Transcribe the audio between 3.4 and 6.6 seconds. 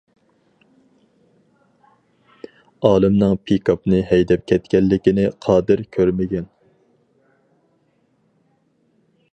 پىكاپنى ھەيدەپ كەتكەنلىكىنى قادىر كۆرمىگەن.